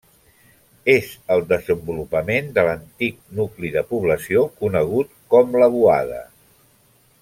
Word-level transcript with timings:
És 0.93 1.11
el 1.35 1.43
desenvolupament 1.51 2.49
de 2.57 2.65
l'antic 2.69 3.21
nucli 3.41 3.73
de 3.79 3.87
població 3.95 4.49
conegut 4.65 5.17
com 5.35 5.59
la 5.63 5.73
Boada. 5.81 6.23